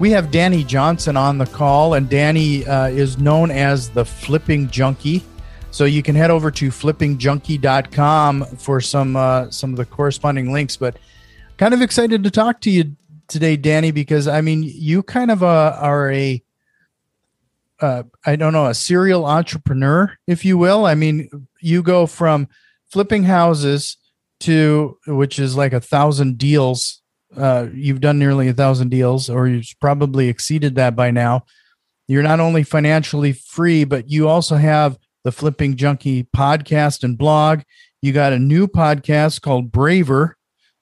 [0.00, 4.68] We have Danny Johnson on the call, and Danny uh, is known as the Flipping
[4.70, 5.24] Junkie.
[5.72, 10.76] So you can head over to flippingjunkie.com for some uh, some of the corresponding links.
[10.76, 10.98] But
[11.56, 15.42] kind of excited to talk to you today, Danny, because I mean you kind of
[15.42, 16.42] uh, are a
[17.80, 20.86] uh, I don't know a serial entrepreneur, if you will.
[20.86, 22.48] I mean you go from
[22.86, 23.96] flipping houses
[24.40, 26.97] to which is like a thousand deals
[27.36, 31.44] uh, you've done nearly a thousand deals, or you've probably exceeded that by now.
[32.06, 37.60] You're not only financially free, but you also have the Flipping Junkie podcast and blog.
[38.00, 40.36] You got a new podcast called Braver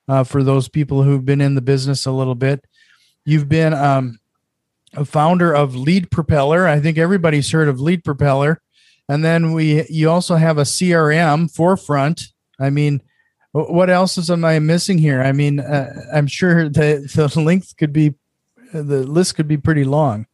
[0.09, 2.65] uh, for those people who've been in the business a little bit.
[3.25, 4.21] You've been um,
[4.95, 6.69] a founder of Lead Propeller.
[6.69, 8.61] I think everybody's heard of Lead Propeller.
[9.09, 12.23] And then we, you also have a CRM Forefront.
[12.59, 13.03] I mean,
[13.65, 15.23] what else is am I missing here?
[15.23, 18.15] I mean, uh, I'm sure the the length could be,
[18.73, 20.27] the list could be pretty long.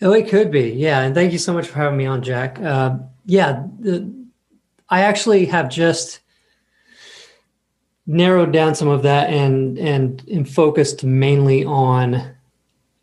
[0.00, 1.00] Oh, it could be, yeah.
[1.00, 2.60] And thank you so much for having me on, Jack.
[2.60, 4.12] Uh, yeah, the,
[4.88, 6.20] I actually have just
[8.06, 12.34] narrowed down some of that and and and focused mainly on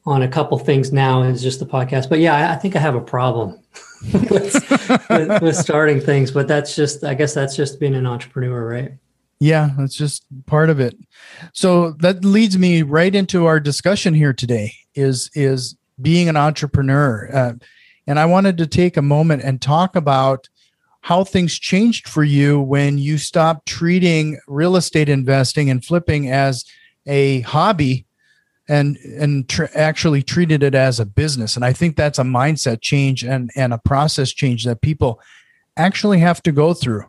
[0.06, 2.10] on a couple things now is just the podcast.
[2.10, 3.60] But yeah, I, I think I have a problem
[4.14, 4.54] with,
[5.10, 6.32] with, with starting things.
[6.32, 8.92] But that's just, I guess that's just being an entrepreneur, right?
[9.40, 10.98] Yeah, that's just part of it.
[11.54, 17.30] So that leads me right into our discussion here today is is being an entrepreneur.
[17.34, 17.54] Uh,
[18.08, 20.48] and I wanted to take a moment and talk about
[21.02, 26.66] how things changed for you when you stopped treating real estate investing and flipping as
[27.06, 28.06] a hobby
[28.68, 31.56] and and tr- actually treated it as a business.
[31.56, 35.20] And I think that's a mindset change and and a process change that people
[35.78, 37.04] actually have to go through.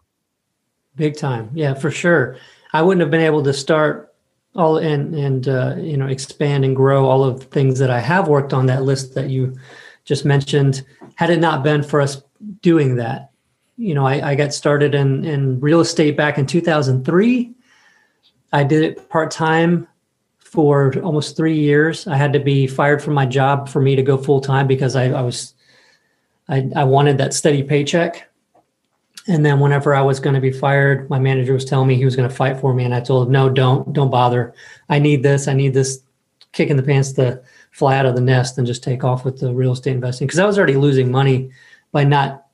[0.97, 1.51] Big time.
[1.55, 2.37] Yeah, for sure.
[2.73, 4.15] I wouldn't have been able to start
[4.55, 8.01] all and and uh, you know expand and grow all of the things that I
[8.01, 9.57] have worked on that list that you
[10.05, 12.23] just mentioned had it not been for us
[12.63, 13.31] doing that.
[13.77, 17.53] You know, I, I got started in in real estate back in 2003.
[18.53, 19.87] I did it part time
[20.39, 22.07] for almost three years.
[22.07, 24.97] I had to be fired from my job for me to go full time because
[24.97, 25.55] I, I was
[26.49, 28.29] I, I wanted that steady paycheck
[29.29, 32.05] and then whenever I was going to be fired, my manager was telling me he
[32.05, 32.85] was going to fight for me.
[32.85, 34.55] And I told him, no, don't, don't bother.
[34.89, 35.49] I need this.
[35.49, 36.01] I need this
[36.53, 37.43] kick in the pants to
[37.73, 40.29] fly out of the nest and just take off with the real estate investing.
[40.29, 41.51] Cause I was already losing money
[41.91, 42.47] by not,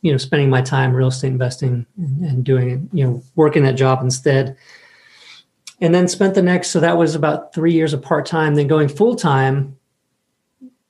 [0.00, 3.64] you know, spending my time real estate investing and, and doing it, you know, working
[3.64, 4.56] that job instead.
[5.80, 8.68] And then spent the next, so that was about three years of part time, then
[8.68, 9.76] going full time,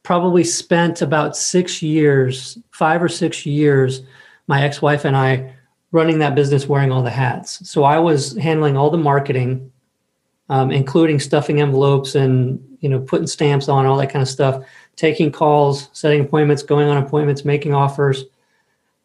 [0.02, 4.02] probably spent about six years, five or six years
[4.46, 5.54] my ex-wife and I
[5.92, 7.68] running that business wearing all the hats.
[7.68, 9.72] So I was handling all the marketing,
[10.48, 14.64] um, including stuffing envelopes and you know putting stamps on all that kind of stuff,
[14.96, 18.24] taking calls, setting appointments, going on appointments, making offers,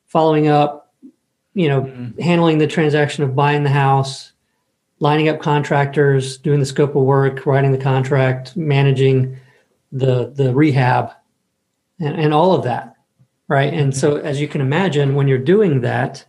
[0.07, 0.94] following up,
[1.53, 2.22] you know, mm-hmm.
[2.22, 4.34] handling the transaction of buying the house,
[5.00, 9.38] lining up contractors, doing the scope of work, writing the contract, managing
[9.91, 11.12] the the rehab,
[12.00, 12.96] and, and all of that
[13.52, 13.74] right?
[13.74, 16.26] And so as you can imagine when you're doing that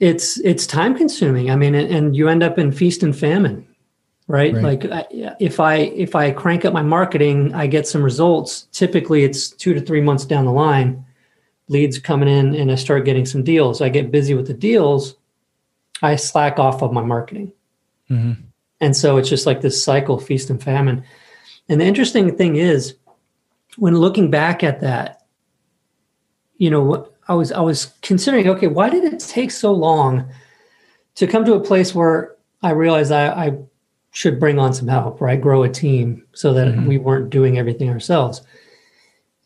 [0.00, 1.48] it's it's time consuming.
[1.50, 3.68] I mean and you end up in feast and famine
[4.26, 4.82] right, right.
[4.82, 4.82] like
[5.38, 8.62] if i if i crank up my marketing i get some results.
[8.72, 11.04] Typically it's two to three months down the line
[11.68, 13.80] leads coming in and i start getting some deals.
[13.80, 15.14] I get busy with the deals
[16.02, 17.52] i slack off of my marketing.
[18.10, 18.42] Mm-hmm.
[18.80, 21.04] and so it's just like this cycle feast and famine.
[21.68, 22.96] And the interesting thing is
[23.76, 25.19] when looking back at that
[26.60, 30.30] you know, I was I was considering, okay, why did it take so long
[31.14, 33.58] to come to a place where I realized I, I
[34.10, 35.40] should bring on some help, right?
[35.40, 36.86] Grow a team so that mm-hmm.
[36.86, 38.42] we weren't doing everything ourselves.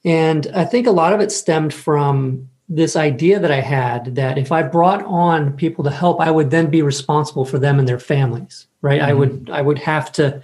[0.04, 4.36] And I think a lot of it stemmed from this idea that I had that
[4.36, 7.88] if I brought on people to help, I would then be responsible for them and
[7.88, 9.00] their families, right?
[9.00, 9.10] Mm-hmm.
[9.10, 10.42] I would I would have to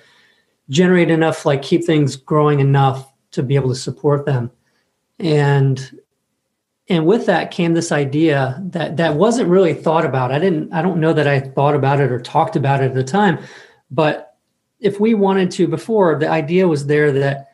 [0.69, 4.53] generate enough, like keep things growing enough to be able to support them.
[5.19, 6.01] And
[6.91, 10.83] and with that came this idea that that wasn't really thought about i didn't i
[10.83, 13.39] don't know that i thought about it or talked about it at the time
[13.91, 14.37] but
[14.81, 17.51] if we wanted to before the idea was there that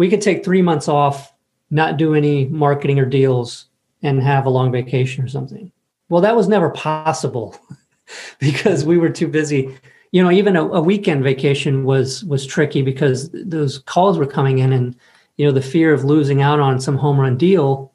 [0.00, 1.30] we could take three months off,
[1.70, 3.66] not do any marketing or deals,
[4.02, 5.70] and have a long vacation or something.
[6.08, 7.54] Well, that was never possible
[8.38, 9.76] because we were too busy.
[10.10, 14.58] You know, even a, a, weekend vacation was was tricky because those calls were coming
[14.58, 14.96] in, and
[15.36, 17.89] you know, the fear of losing out on some home run deal,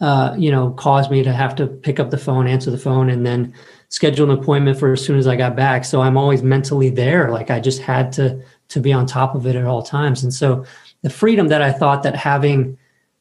[0.00, 3.10] uh, you know, caused me to have to pick up the phone, answer the phone,
[3.10, 3.52] and then
[3.88, 5.84] schedule an appointment for as soon as I got back.
[5.84, 7.30] So I'm always mentally there.
[7.30, 10.22] Like I just had to to be on top of it at all times.
[10.22, 10.64] And so
[11.02, 12.78] the freedom that I thought that having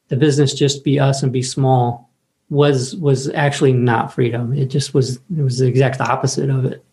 [0.09, 2.09] the business just be us and be small
[2.49, 4.53] was was actually not freedom.
[4.53, 6.83] It just was it was the exact opposite of it.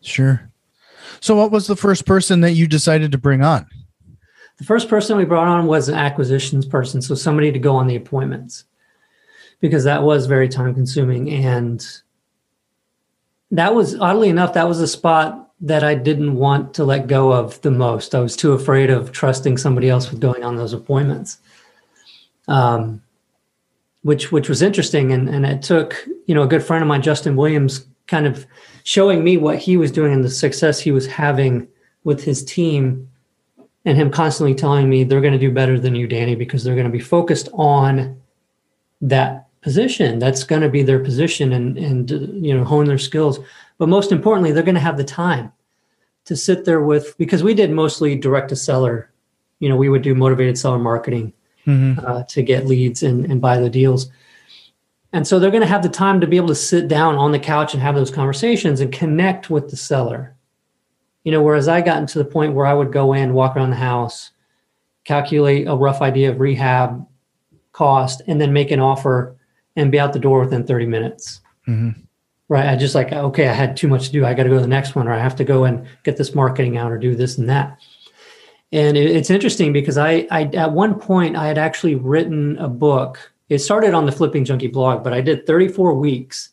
[0.00, 0.48] Sure.
[1.20, 3.66] So what was the first person that you decided to bring on?
[4.58, 7.86] The first person we brought on was an acquisitions person, so somebody to go on
[7.86, 8.64] the appointments.
[9.62, 11.86] Because that was very time consuming and
[13.50, 17.32] that was oddly enough that was a spot that I didn't want to let go
[17.32, 18.14] of the most.
[18.14, 21.38] I was too afraid of trusting somebody else with going on those appointments.
[22.48, 23.02] Um,
[24.02, 27.02] which which was interesting and and it took, you know, a good friend of mine,
[27.02, 28.46] Justin Williams, kind of
[28.84, 31.68] showing me what he was doing and the success he was having
[32.04, 33.08] with his team
[33.84, 36.74] and him constantly telling me they're going to do better than you, Danny, because they're
[36.74, 38.20] going to be focused on
[39.00, 40.18] that position.
[40.18, 42.10] That's going to be their position and and
[42.44, 43.38] you know hone their skills.
[43.78, 45.52] But most importantly, they're going to have the time
[46.26, 49.10] to sit there with because we did mostly direct to seller.
[49.60, 51.32] You know, we would do motivated seller marketing
[51.66, 52.04] mm-hmm.
[52.04, 54.10] uh, to get leads and, and buy the deals.
[55.12, 57.32] And so they're going to have the time to be able to sit down on
[57.32, 60.34] the couch and have those conversations and connect with the seller.
[61.22, 63.70] You know, whereas I got into the point where I would go in, walk around
[63.70, 64.30] the house,
[65.04, 67.06] calculate a rough idea of rehab
[67.72, 69.36] cost, and then make an offer
[69.76, 71.40] and be out the door within 30 minutes.
[71.66, 72.00] Mm-hmm.
[72.48, 72.68] Right.
[72.68, 74.26] I just like, okay, I had too much to do.
[74.26, 76.18] I got to go to the next one, or I have to go and get
[76.18, 77.78] this marketing out or do this and that.
[78.72, 82.68] And it, it's interesting because I, I, at one point, I had actually written a
[82.68, 83.32] book.
[83.48, 86.50] It started on the Flipping Junkie blog, but I did 34 weeks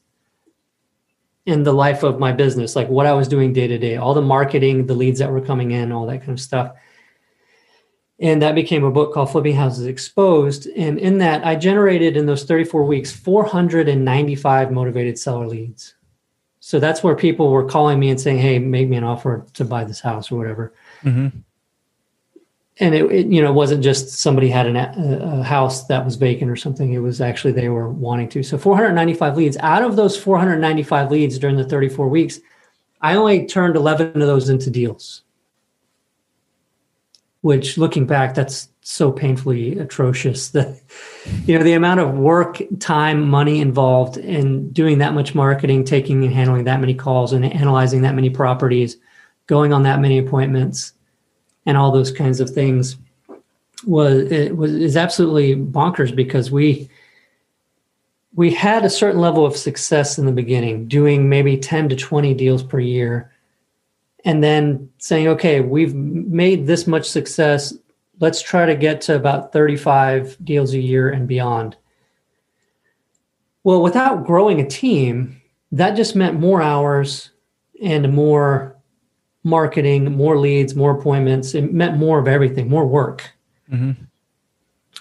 [1.45, 4.13] in the life of my business, like what I was doing day to day, all
[4.13, 6.73] the marketing, the leads that were coming in, all that kind of stuff
[8.19, 10.67] and that became a book called flipping houses exposed.
[10.75, 15.95] And in that i generated in those 34 weeks 495 motivated seller leads.
[16.59, 19.65] So that's where people were calling me and saying hey make me an offer to
[19.65, 20.73] buy this house or whatever.
[21.03, 21.39] Mm-hmm.
[22.81, 26.15] and it, it, you know wasn't just somebody had an, a, a house that was
[26.15, 26.93] vacant or something.
[26.93, 28.43] It was actually they were wanting to.
[28.43, 29.57] So 495 leads.
[29.57, 32.39] Out of those 495 leads during the 34 weeks
[33.01, 35.23] i only turned 11 of those into deals
[37.41, 40.81] which looking back that's so painfully atrocious that
[41.45, 46.23] you know the amount of work time money involved in doing that much marketing taking
[46.23, 48.97] and handling that many calls and analyzing that many properties
[49.47, 50.93] going on that many appointments
[51.65, 52.97] and all those kinds of things
[53.85, 56.89] was it was is absolutely bonkers because we
[58.35, 62.33] we had a certain level of success in the beginning doing maybe 10 to 20
[62.33, 63.31] deals per year
[64.25, 67.73] and then saying, okay, we've made this much success.
[68.19, 71.77] Let's try to get to about 35 deals a year and beyond.
[73.63, 77.31] Well, without growing a team, that just meant more hours
[77.81, 78.75] and more
[79.43, 81.55] marketing, more leads, more appointments.
[81.55, 83.31] It meant more of everything, more work.
[83.71, 84.03] Mm-hmm.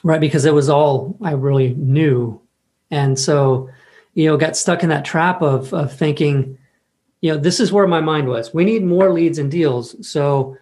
[0.03, 0.21] Right.
[0.21, 2.40] Because it was all I really knew.
[2.90, 3.69] And so,
[4.14, 6.58] you know, got stuck in that trap of, of thinking,
[7.21, 8.55] you know, this is where my mind was.
[8.55, 9.95] We need more leads and deals.
[10.07, 10.57] So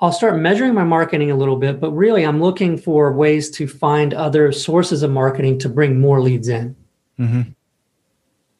[0.00, 3.66] I'll start measuring my marketing a little bit, but really I'm looking for ways to
[3.66, 6.76] find other sources of marketing to bring more leads in.
[7.18, 7.42] Mm-hmm.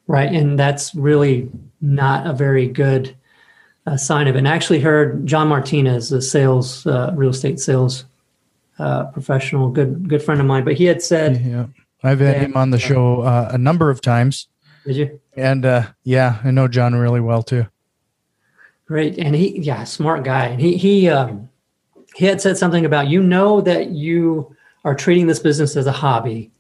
[0.09, 0.33] Right.
[0.33, 1.49] And that's really
[1.81, 3.15] not a very good
[3.87, 4.39] uh, sign of it.
[4.39, 8.05] And I actually heard John Martinez, a sales, uh, real estate sales
[8.79, 11.67] uh, professional, good, good friend of mine, but he had said, yeah,
[12.03, 14.49] I've had that, him on the show uh, a number of times.
[14.85, 15.21] Did you?
[15.35, 17.67] And uh, yeah, I know John really well too.
[18.87, 20.47] Great, and he yeah, smart guy.
[20.47, 21.49] And he he um,
[22.15, 24.55] he had said something about you know that you
[24.85, 26.51] are treating this business as a hobby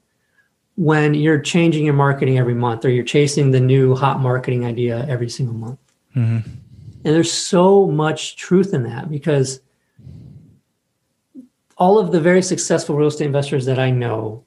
[0.76, 5.04] when you're changing your marketing every month or you're chasing the new hot marketing idea
[5.08, 5.78] every single month.
[6.14, 6.50] Mm-hmm.
[7.04, 9.60] And there's so much truth in that because
[11.76, 14.44] all of the very successful real estate investors that I know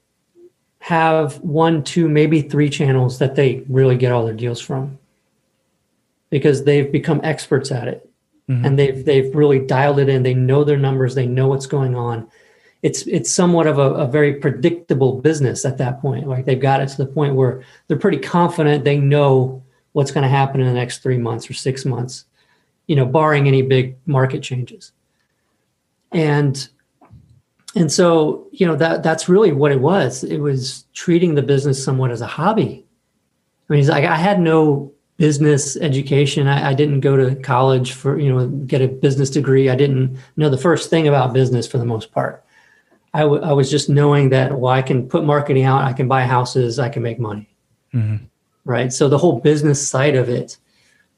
[0.92, 4.98] have one, two, maybe three channels that they really get all their deals from
[6.28, 8.10] because they've become experts at it
[8.46, 8.62] mm-hmm.
[8.62, 10.22] and they've they've really dialed it in.
[10.22, 12.28] They know their numbers, they know what's going on.
[12.82, 16.28] It's it's somewhat of a, a very predictable business at that point.
[16.28, 20.24] Like they've got it to the point where they're pretty confident they know what's going
[20.24, 22.26] to happen in the next three months or six months,
[22.86, 24.92] you know, barring any big market changes.
[26.12, 26.68] And
[27.74, 30.24] and so you know that that's really what it was.
[30.24, 32.84] It was treating the business somewhat as a hobby.
[33.68, 36.48] I mean like i had no business education.
[36.48, 39.70] I, I, didn't go to college for you know get a business degree.
[39.70, 42.44] I didn't know the first thing about business for the most part.
[43.14, 45.82] I, w- I was just knowing that well i can put marketing out.
[45.82, 46.78] I can buy houses.
[46.78, 47.48] I can make money.
[47.94, 48.24] Mm-hmm.
[48.64, 48.90] right?
[48.92, 50.56] So the whole business side of it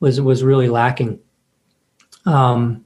[0.00, 1.20] was was really lacking.
[2.26, 2.83] Um,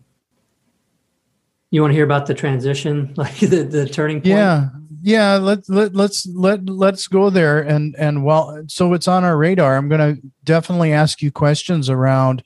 [1.71, 4.27] you want to hear about the transition, like the, the turning point?
[4.27, 4.69] Yeah.
[5.01, 9.37] Yeah, let, let let's let let's go there and and well so it's on our
[9.39, 9.77] radar.
[9.77, 12.43] I'm going to definitely ask you questions around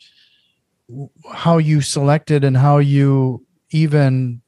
[1.33, 4.43] how you selected and how you even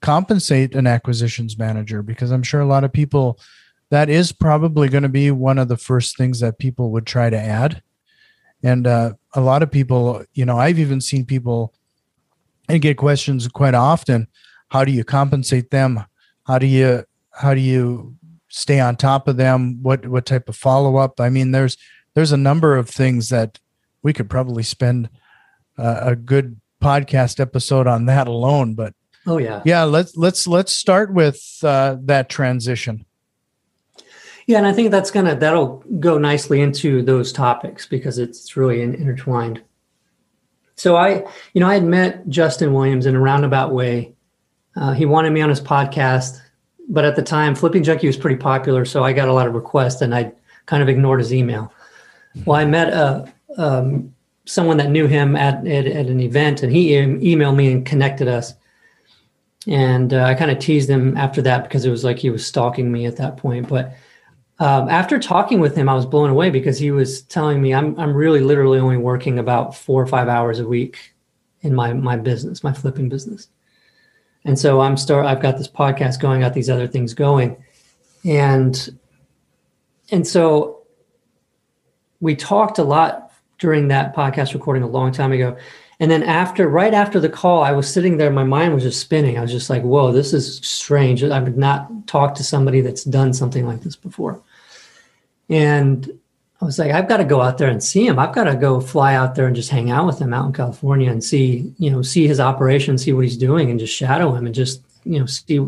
[0.00, 3.38] compensate an acquisitions manager because I'm sure a lot of people
[3.90, 7.30] that is probably going to be one of the first things that people would try
[7.30, 7.82] to add.
[8.62, 11.74] And uh, a lot of people, you know, I've even seen people
[12.68, 14.28] and get questions quite often.
[14.68, 16.04] How do you compensate them?
[16.46, 18.16] How do you how do you
[18.48, 19.82] stay on top of them?
[19.82, 21.76] What what type of follow up i mean there's
[22.14, 23.58] there's a number of things that
[24.02, 25.10] we could probably spend
[25.78, 28.94] uh, a good podcast episode on that alone but
[29.26, 29.62] oh yeah.
[29.64, 33.04] yeah let's let's let's start with uh, that transition.
[34.46, 38.82] Yeah and i think that's gonna that'll go nicely into those topics because it's really
[38.82, 39.62] intertwined
[40.76, 44.12] so I, you know, I had met Justin Williams in a roundabout way.
[44.76, 46.40] Uh, he wanted me on his podcast,
[46.88, 49.54] but at the time, Flipping Junkie was pretty popular, so I got a lot of
[49.54, 50.32] requests, and I
[50.66, 51.72] kind of ignored his email.
[52.44, 53.26] Well, I met a uh,
[53.56, 54.14] um,
[54.46, 58.28] someone that knew him at, at, at an event, and he emailed me and connected
[58.28, 58.54] us.
[59.66, 62.46] And uh, I kind of teased him after that because it was like he was
[62.46, 63.68] stalking me at that point.
[63.68, 63.94] But
[64.64, 68.00] um, after talking with him, I was blown away because he was telling me I'm
[68.00, 71.12] I'm really literally only working about four or five hours a week
[71.60, 73.48] in my my business, my flipping business.
[74.46, 77.62] And so I'm start I've got this podcast going, got these other things going.
[78.24, 78.98] And
[80.10, 80.80] and so
[82.20, 85.58] we talked a lot during that podcast recording a long time ago.
[86.00, 89.00] And then after, right after the call, I was sitting there, my mind was just
[89.00, 89.38] spinning.
[89.38, 91.22] I was just like, whoa, this is strange.
[91.22, 94.42] I've not talked to somebody that's done something like this before.
[95.48, 96.18] And
[96.60, 98.18] I was like, I've got to go out there and see him.
[98.18, 100.52] I've got to go fly out there and just hang out with him out in
[100.52, 104.32] California and see, you know, see his operation, see what he's doing and just shadow
[104.32, 105.60] him and just, you know, see,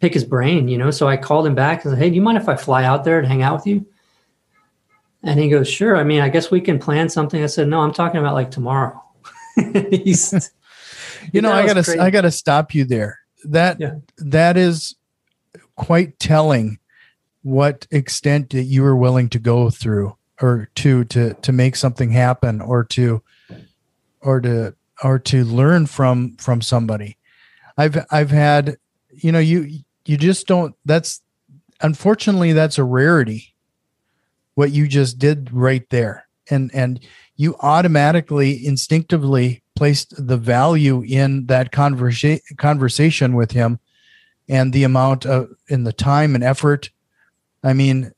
[0.00, 0.90] pick his brain, you know?
[0.90, 3.04] So I called him back and said, Hey, do you mind if I fly out
[3.04, 3.86] there and hang out with you?
[5.22, 5.96] And he goes, Sure.
[5.96, 7.42] I mean, I guess we can plan something.
[7.42, 9.00] I said, No, I'm talking about like tomorrow.
[9.90, 10.50] He's,
[11.32, 13.20] you know, I gotta, I gotta stop you there.
[13.44, 13.94] That, yeah.
[14.18, 14.96] that is
[15.76, 16.78] quite telling
[17.42, 22.10] what extent that you were willing to go through or to, to, to make something
[22.10, 23.22] happen or to,
[24.20, 27.16] or to, or to learn from, from somebody.
[27.76, 28.76] I've, I've had,
[29.10, 31.20] you know, you, you just don't, that's,
[31.80, 33.54] unfortunately, that's a rarity.
[34.54, 36.26] What you just did right there.
[36.50, 37.00] And, and
[37.36, 43.80] you automatically instinctively placed the value in that conversa- conversation with him
[44.48, 46.90] and the amount of in the time and effort
[47.62, 48.12] i mean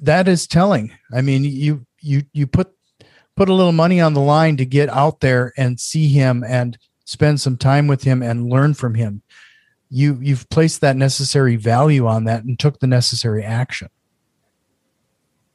[0.00, 0.92] that is telling.
[1.12, 2.72] I mean you you you put
[3.36, 6.78] put a little money on the line to get out there and see him and
[7.04, 9.22] spend some time with him and learn from him.
[9.90, 13.88] You you've placed that necessary value on that and took the necessary action.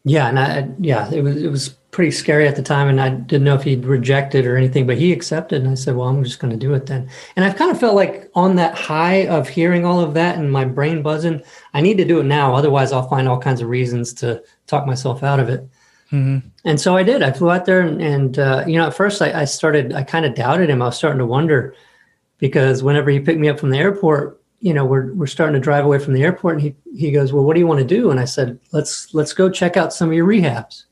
[0.04, 3.08] Yeah and i yeah it was it was pretty scary at the time and I
[3.08, 5.62] didn't know if he'd reject it or anything, but he accepted.
[5.62, 7.10] And I said, well, I'm just going to do it then.
[7.38, 10.52] And I've kind of felt like on that high of hearing all of that and
[10.52, 11.42] my brain buzzing,
[11.74, 12.54] I need to do it now.
[12.54, 15.62] Otherwise, I'll find all kinds of reasons to talk myself out of it.
[16.12, 16.46] Mm-hmm.
[16.66, 17.24] And so I did.
[17.24, 20.04] I flew out there and, and uh, you know, at first I, I started, I
[20.04, 20.82] kind of doubted him.
[20.82, 21.76] I was starting to wonder
[22.40, 25.62] because whenever he picked me up from the airport, you know, we're, we're starting to
[25.62, 27.86] drive away from the airport and he, he goes, well, what do you want to
[27.86, 28.12] do?
[28.12, 30.84] And I said, let's, let's go check out some of your rehabs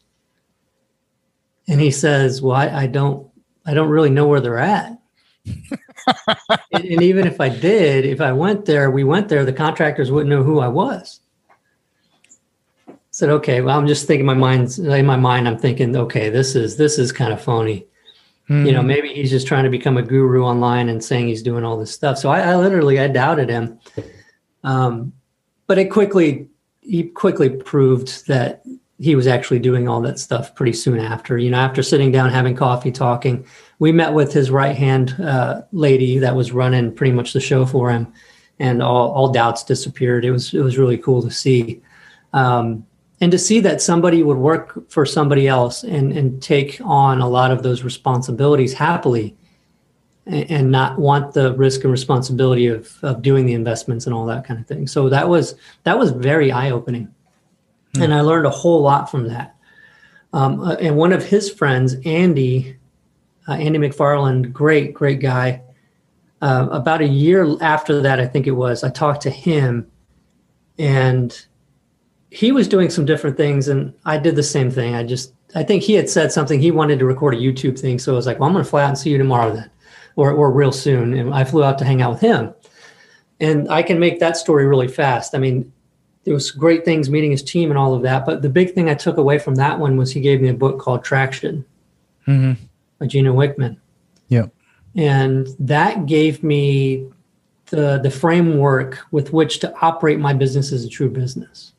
[1.68, 3.28] and he says, "Well, I, I don't,
[3.66, 4.98] I don't really know where they're at."
[5.46, 10.12] and, and even if I did, if I went there, we went there, the contractors
[10.12, 11.22] wouldn't know who I was.
[12.88, 15.48] I said, "Okay, well, I'm just thinking my mind's in my mind.
[15.48, 17.88] I'm thinking, okay, this is this is kind of phony."
[18.50, 18.66] Mm-hmm.
[18.66, 18.88] You know, hmm.
[18.88, 21.94] maybe he's just trying to become a guru online and saying he's doing all this
[21.94, 22.18] stuff.
[22.18, 23.80] So I, I literally I doubted him,
[24.66, 25.14] um,
[25.66, 26.50] but it quickly
[26.82, 28.64] he quickly proved that
[29.04, 31.38] he was actually doing all that stuff pretty soon after.
[31.38, 33.46] You know, after sitting down, having coffee, talking,
[33.80, 37.66] we met with his right hand uh, lady that was running pretty much the show
[37.66, 38.08] for him,
[38.60, 40.24] and all, all doubts disappeared.
[40.26, 41.82] It was it was really cool to see,
[42.32, 42.86] um,
[43.20, 47.28] and to see that somebody would work for somebody else and and take on a
[47.28, 49.36] lot of those responsibilities happily.
[50.26, 54.26] and, and not want the risk and responsibility of, of doing the investments and all
[54.26, 54.88] that kind of thing.
[54.88, 57.13] So that was that was very eye opening,
[57.96, 58.02] hmm.
[58.02, 59.56] and I learned a whole lot from that.
[60.34, 62.78] Um, uh, and one of his friends, Andy,
[63.48, 65.62] uh, Andy McFarland, great great guy.
[66.42, 69.90] Uh, about a year after that, I think it was, I talked to him,
[70.78, 71.46] and
[72.32, 74.96] he was doing some different things, and I did the same thing.
[74.96, 78.00] I just I think he had said something he wanted to record a YouTube thing,
[78.00, 79.70] so I was like, well, I'm going to fly out and see you tomorrow then
[80.16, 81.14] or, or real soon.
[81.14, 82.54] And I flew out to hang out with him.
[83.40, 85.36] And I can make that story really fast.
[85.36, 85.72] I mean,
[86.24, 88.26] there was great things meeting his team and all of that.
[88.26, 90.54] But the big thing I took away from that one was he gave me a
[90.54, 91.66] book called Traction
[92.28, 92.54] mm-hmm.
[93.00, 93.78] by Gino Wickman.
[94.30, 94.48] Yeah.
[94.96, 97.08] And that gave me
[97.68, 101.74] the the framework with which to operate my business as a true business.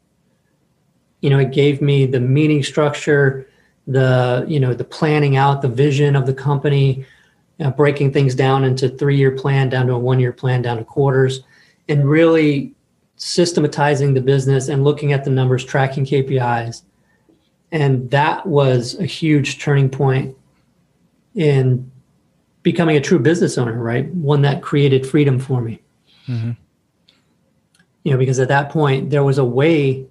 [1.20, 3.48] You know, it gave me the meeting structure,
[3.86, 7.06] the you know the planning out, the vision of the company,
[7.60, 10.78] uh, breaking things down into three year plan, down to a one year plan, down
[10.78, 11.44] to quarters,
[11.88, 12.74] and really
[13.16, 16.82] systematizing the business and looking at the numbers, tracking KPIs.
[17.72, 20.36] And that was a huge turning point
[21.34, 21.90] in
[22.62, 24.08] becoming a true business owner, right?
[24.14, 25.80] One that created freedom for me.
[26.28, 26.52] Mm-hmm.
[28.04, 30.06] You know, because at that point, there was a way,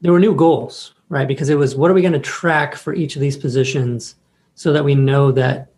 [0.00, 1.26] there were new goals, right?
[1.26, 4.14] Because it was what are we going to track for each of these positions
[4.54, 5.70] so that we know that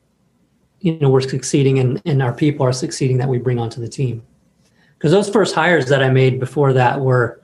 [0.80, 3.88] you know we're succeeding and, and our people are succeeding that we bring onto the
[3.88, 4.23] team
[4.98, 7.40] because those first hires that i made before that were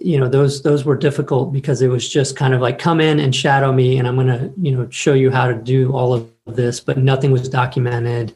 [0.00, 3.20] you know those those were difficult because it was just kind of like come in
[3.20, 6.12] and shadow me and i'm going to you know show you how to do all
[6.12, 8.34] of this but nothing was documented.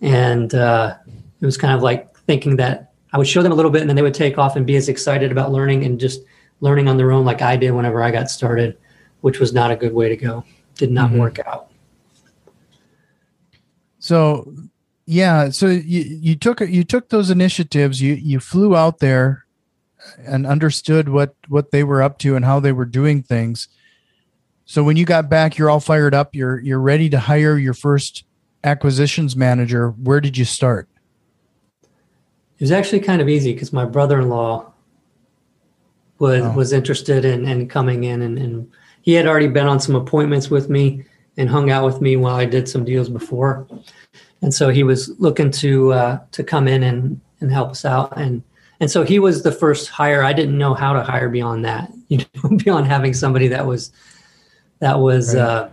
[0.00, 0.96] And uh,
[1.40, 3.88] it was kind of like thinking that i would show them a little bit and
[3.88, 6.22] then they would take off and be as excited about learning and just
[6.60, 8.76] learning on their own like i did whenever i got started
[9.24, 10.44] which was not a good way to go.
[10.74, 11.20] Did not mm-hmm.
[11.20, 11.70] work out.
[13.98, 14.54] So
[15.06, 18.00] yeah, so you you took you took those initiatives.
[18.00, 19.44] You you flew out there
[20.18, 23.68] and understood what what they were up to and how they were doing things.
[24.64, 26.34] So when you got back, you're all fired up.
[26.34, 28.24] You're you're ready to hire your first
[28.62, 29.90] acquisitions manager.
[29.90, 30.88] Where did you start?
[31.82, 34.72] It was actually kind of easy because my brother-in-law
[36.18, 36.52] was oh.
[36.52, 40.48] was interested in, in coming in and, and he had already been on some appointments
[40.48, 41.04] with me
[41.36, 43.66] and hung out with me while I did some deals before.
[44.44, 48.12] And so he was looking to uh, to come in and, and help us out.
[48.18, 48.42] And
[48.78, 50.22] and so he was the first hire.
[50.22, 53.90] I didn't know how to hire beyond that, you know, beyond having somebody that was
[54.80, 55.40] that was right.
[55.40, 55.68] uh,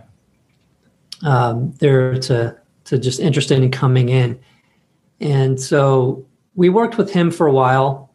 [1.22, 4.40] um, there to to just interested in coming in.
[5.20, 8.14] And so we worked with him for a while,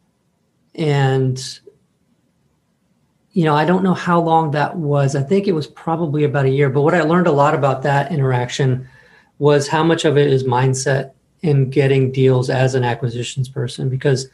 [0.74, 1.40] and
[3.30, 5.14] you know, I don't know how long that was.
[5.14, 6.68] I think it was probably about a year.
[6.68, 8.88] But what I learned a lot about that interaction
[9.38, 14.28] was how much of it is mindset in getting deals as an acquisitions person because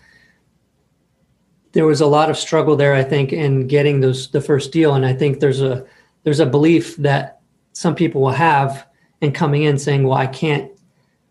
[1.73, 4.95] there was a lot of struggle there i think in getting those the first deal.
[4.95, 5.85] And i think there's a
[6.23, 7.41] there's a belief that
[7.73, 8.87] some people will have
[9.21, 10.71] in coming in saying well i can't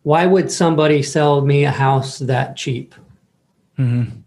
[0.04, 2.94] why would somebody sell me a house that cheap?
[3.80, 4.20] Mm-hmm.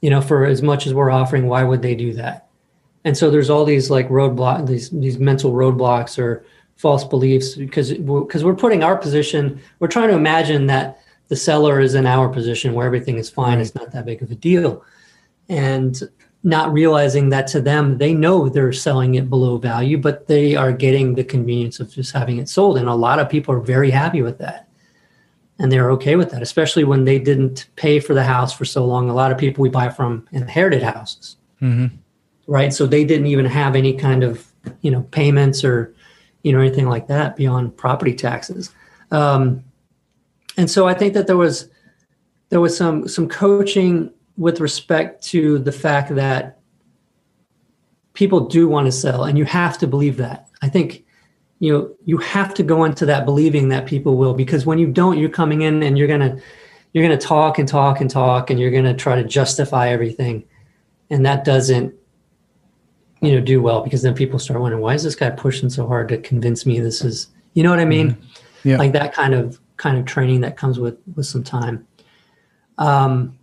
[0.00, 2.48] you know for as much as we're offering why would they do that?
[3.04, 7.92] And so there's all these like roadblock these these mental roadblocks or false beliefs because
[7.92, 12.06] because we're, we're putting our position we're trying to imagine that the seller is in
[12.06, 14.84] our position where everything is fine it's not that big of a deal.
[15.48, 16.00] And
[16.42, 20.72] not realizing that to them they know they're selling it below value but they are
[20.72, 22.76] getting the convenience of just having it sold.
[22.76, 24.68] And a lot of people are very happy with that.
[25.58, 28.84] And they're okay with that especially when they didn't pay for the house for so
[28.84, 29.08] long.
[29.08, 31.36] A lot of people we buy from inherited houses.
[31.62, 31.96] Mm-hmm.
[32.46, 32.74] Right?
[32.74, 35.93] So they didn't even have any kind of you know payments or
[36.44, 38.70] you know anything like that beyond property taxes.
[39.10, 39.64] Um,
[40.56, 41.68] and so I think that there was
[42.50, 46.60] there was some some coaching with respect to the fact that
[48.12, 50.48] people do want to sell, and you have to believe that.
[50.62, 51.04] I think
[51.58, 54.86] you know you have to go into that believing that people will because when you
[54.86, 56.36] don't, you're coming in and you're gonna
[56.92, 60.44] you're gonna talk and talk and talk, and you're gonna try to justify everything,
[61.08, 61.94] and that doesn't
[63.24, 65.86] you know do well because then people start wondering why is this guy pushing so
[65.86, 68.68] hard to convince me this is you know what i mean mm-hmm.
[68.68, 68.76] yeah.
[68.76, 71.86] like that kind of kind of training that comes with with some time
[72.76, 73.38] um,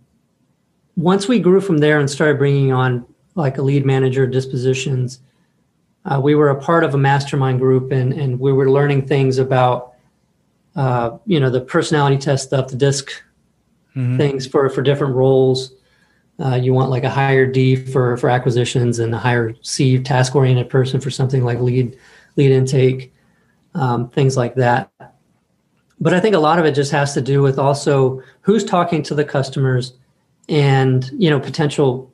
[0.96, 5.20] once we grew from there and started bringing on like a lead manager dispositions
[6.04, 9.38] uh, we were a part of a mastermind group and and we were learning things
[9.38, 9.94] about
[10.76, 13.10] uh, you know the personality test stuff the disc
[13.96, 14.16] mm-hmm.
[14.16, 15.72] things for for different roles
[16.40, 20.34] uh, you want like a higher D for for acquisitions and a higher C task
[20.34, 21.96] oriented person for something like lead
[22.36, 23.12] lead intake,
[23.74, 24.90] um, things like that.
[26.00, 29.02] but I think a lot of it just has to do with also who's talking
[29.04, 29.94] to the customers
[30.48, 32.12] and you know potential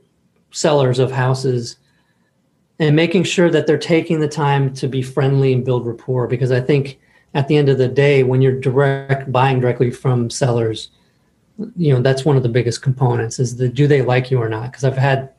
[0.50, 1.76] sellers of houses
[2.78, 6.52] and making sure that they're taking the time to be friendly and build rapport because
[6.52, 6.98] I think
[7.34, 10.90] at the end of the day when you're direct buying directly from sellers
[11.76, 14.48] you know that's one of the biggest components is the do they like you or
[14.48, 15.30] not because I've had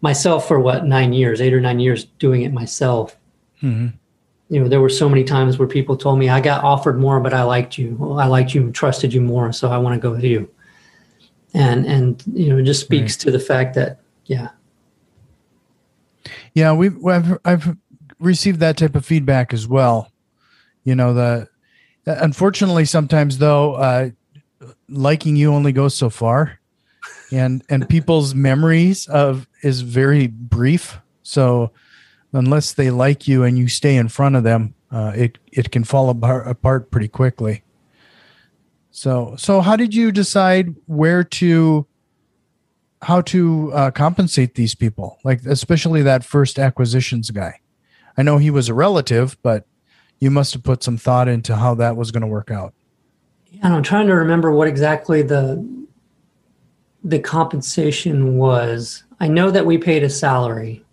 [0.00, 3.16] myself for what 9 years 8 or 9 years doing it myself
[3.62, 3.88] mm-hmm
[4.50, 7.20] you know, there were so many times where people told me I got offered more,
[7.20, 7.96] but I liked you.
[7.98, 10.50] Well, I liked you, and trusted you more, so I want to go with you.
[11.54, 13.20] And and you know, it just speaks right.
[13.20, 14.48] to the fact that yeah,
[16.52, 17.76] yeah, we've I've, I've
[18.18, 20.10] received that type of feedback as well.
[20.82, 21.48] You know, the
[22.04, 24.10] unfortunately sometimes though, uh,
[24.88, 26.60] liking you only goes so far,
[27.32, 30.98] and and people's memories of is very brief.
[31.22, 31.72] So
[32.32, 35.84] unless they like you and you stay in front of them, uh, it it can
[35.84, 37.62] fall apart, pretty quickly.
[38.90, 41.86] So so how did you decide where to
[43.02, 47.60] how to uh, compensate these people, like especially that first acquisitions guy?
[48.18, 49.66] I know he was a relative, but
[50.18, 52.74] you must have put some thought into how that was going to work out.
[53.62, 55.66] And I'm trying to remember what exactly the
[57.02, 59.04] the compensation was.
[59.20, 60.84] I know that we paid a salary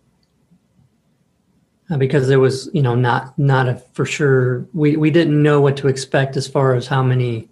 [1.89, 5.61] uh, because there was you know not not a for sure we we didn't know
[5.61, 7.47] what to expect as far as how many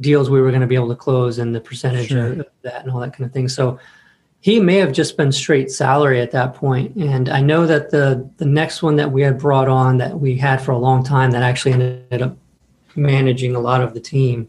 [0.00, 2.32] deals we were going to be able to close and the percentage sure.
[2.32, 3.78] of that and all that kind of thing so
[4.40, 8.28] he may have just been straight salary at that point and i know that the
[8.38, 11.30] the next one that we had brought on that we had for a long time
[11.30, 12.36] that actually ended up
[12.96, 14.48] managing a lot of the team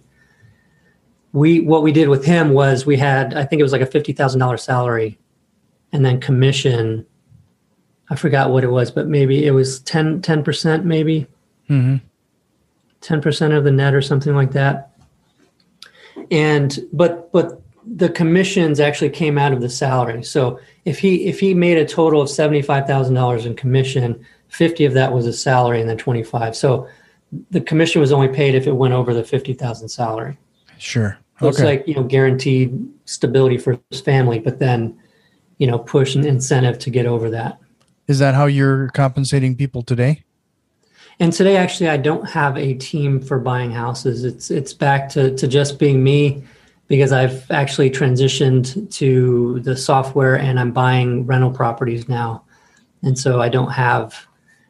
[1.34, 3.86] we what we did with him was we had i think it was like a
[3.86, 5.18] $50000 salary
[5.92, 7.06] and then commission
[8.12, 11.28] I forgot what it was, but maybe it was 10 percent, maybe
[11.70, 11.96] mm-hmm.
[13.00, 14.92] 10 percent of the net or something like that.
[16.30, 20.24] And but but the commissions actually came out of the salary.
[20.24, 24.26] So if he if he made a total of seventy five thousand dollars in commission,
[24.50, 26.54] fifty of that was a salary, and then twenty five.
[26.54, 26.90] So
[27.50, 30.38] the commission was only paid if it went over the fifty thousand salary.
[30.78, 31.18] Sure.
[31.40, 31.50] So okay.
[31.50, 34.98] it's like you know guaranteed stability for his family, but then
[35.58, 37.60] you know push an incentive to get over that.
[38.08, 40.24] Is that how you're compensating people today?
[41.20, 44.24] And today, actually, I don't have a team for buying houses.
[44.24, 46.44] It's it's back to to just being me,
[46.88, 52.44] because I've actually transitioned to the software and I'm buying rental properties now,
[53.04, 54.28] and so I don't have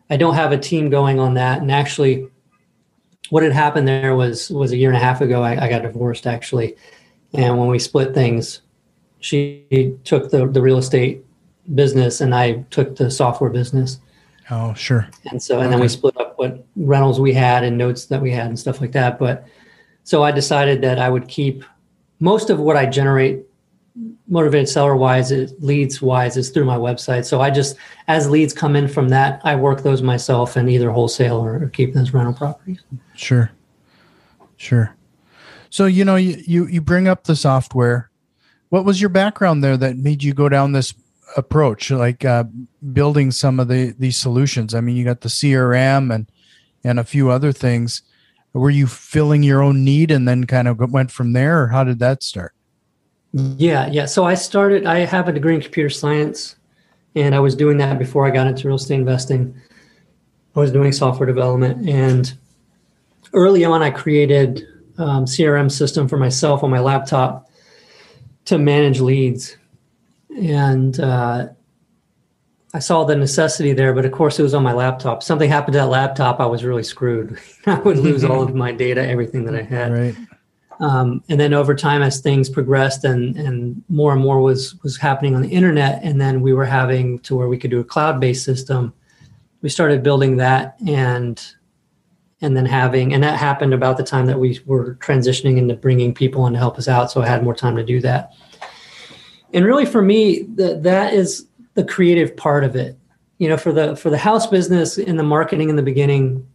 [0.09, 1.61] I don't have a team going on that.
[1.61, 2.27] And actually,
[3.31, 5.41] what had happened there was was a year and a half ago.
[5.41, 6.75] I, I got divorced actually,
[7.33, 8.61] and when we split things,
[9.21, 11.25] she took the the real estate
[11.73, 13.99] business and I took the software business.
[14.49, 15.07] Oh, sure.
[15.29, 15.71] And so, and okay.
[15.71, 18.81] then we split up what rentals we had and notes that we had and stuff
[18.81, 19.17] like that.
[19.17, 19.47] But
[20.03, 21.63] so I decided that I would keep
[22.19, 23.45] most of what I generate
[24.31, 27.25] motivated seller wise, leads wise is through my website.
[27.25, 27.75] So I just,
[28.07, 31.69] as leads come in from that, I work those myself and either wholesale or, or
[31.69, 32.81] keep those rental properties.
[33.15, 33.51] Sure.
[34.57, 34.95] Sure.
[35.69, 38.09] So, you know, you, you, you bring up the software.
[38.69, 40.93] What was your background there that made you go down this
[41.37, 42.45] approach, like uh,
[42.93, 44.73] building some of the these solutions.
[44.73, 46.29] I mean, you got the CRM and
[46.83, 48.01] and a few other things.
[48.53, 51.83] Were you filling your own need and then kind of went from there, or how
[51.83, 52.53] did that start?
[53.33, 54.05] Yeah, yeah.
[54.05, 54.85] So I started.
[54.85, 56.55] I have a degree in computer science,
[57.15, 59.55] and I was doing that before I got into real estate investing.
[60.55, 62.33] I was doing software development, and
[63.33, 64.65] early on, I created
[64.97, 67.49] um, CRM system for myself on my laptop
[68.45, 69.55] to manage leads
[70.37, 71.47] and uh,
[72.73, 75.23] I saw the necessity there, but of course it was on my laptop.
[75.23, 77.39] Something happened to that laptop, I was really screwed.
[77.65, 79.91] I would lose all of my data, everything that I had.
[79.91, 80.15] Right.
[80.81, 84.97] Um, and then over time, as things progressed and and more and more was was
[84.97, 87.83] happening on the internet, and then we were having to where we could do a
[87.83, 88.93] cloud based system.
[89.61, 91.41] We started building that, and
[92.41, 96.13] and then having and that happened about the time that we were transitioning into bringing
[96.13, 97.11] people in to help us out.
[97.11, 98.33] So I had more time to do that
[99.53, 102.97] and really for me that that is the creative part of it
[103.37, 106.45] you know for the for the house business and the marketing in the beginning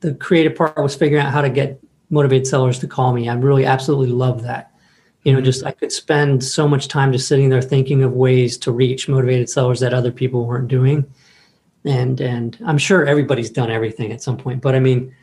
[0.00, 3.28] the creative part was figuring out how to get motivated sellers to call me.
[3.28, 4.72] I really absolutely love that.
[5.22, 5.44] You know mm-hmm.
[5.44, 9.06] just i could spend so much time just sitting there thinking of ways to reach
[9.06, 11.04] motivated sellers that other people weren't doing.
[11.84, 15.14] And and i'm sure everybody's done everything at some point but i mean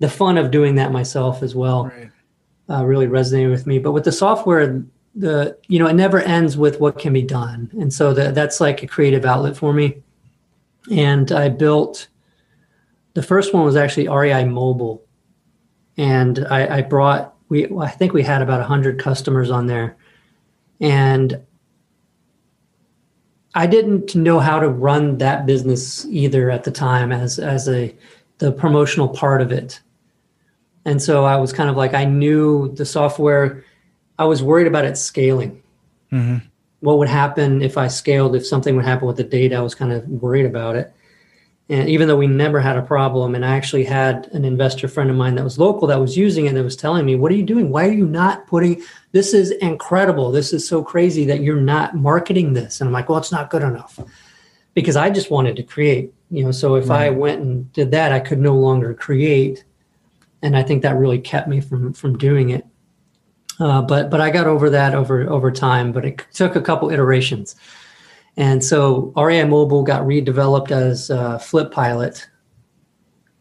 [0.00, 2.10] the fun of doing that myself as well right.
[2.68, 3.78] uh, really resonated with me.
[3.78, 4.82] But with the software
[5.16, 7.70] the you know it never ends with what can be done.
[7.80, 10.02] And so that that's like a creative outlet for me.
[10.90, 12.08] And i built
[13.14, 15.04] the first one was actually rei mobile
[16.00, 19.96] and I, I brought we I think we had about hundred customers on there,
[20.80, 21.44] and
[23.54, 27.94] I didn't know how to run that business either at the time as as a
[28.38, 29.80] the promotional part of it.
[30.86, 33.62] And so I was kind of like I knew the software
[34.18, 35.62] I was worried about it scaling.
[36.10, 36.46] Mm-hmm.
[36.80, 39.74] What would happen if I scaled if something would happen with the data I was
[39.74, 40.94] kind of worried about it.
[41.70, 45.08] And even though we never had a problem, and I actually had an investor friend
[45.08, 47.36] of mine that was local that was using it that was telling me, What are
[47.36, 47.70] you doing?
[47.70, 50.32] Why are you not putting this is incredible.
[50.32, 52.80] This is so crazy that you're not marketing this.
[52.80, 54.00] And I'm like, Well, it's not good enough.
[54.74, 56.50] Because I just wanted to create, you know.
[56.50, 57.06] So if right.
[57.06, 59.64] I went and did that, I could no longer create.
[60.42, 62.66] And I think that really kept me from from doing it.
[63.60, 66.90] Uh, but but I got over that over over time, but it took a couple
[66.90, 67.54] iterations.
[68.36, 72.28] And so REI Mobile got redeveloped as uh, Flip Pilot.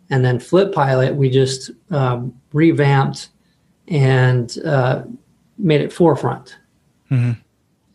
[0.10, 3.30] And then Flip Pilot, we just um, revamped
[3.88, 5.04] and uh,
[5.58, 6.58] made it Forefront.
[7.12, 7.40] Mm-hmm.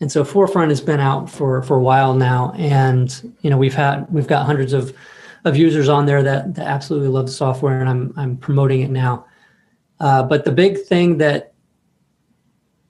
[0.01, 2.53] And so Forefront has been out for, for a while now.
[2.57, 4.95] And, you know, we've had, we've got hundreds of,
[5.45, 8.91] of users on there that, that absolutely love the software and I'm, I'm promoting it
[8.91, 9.27] now.
[10.01, 11.55] Uh, but the big thing that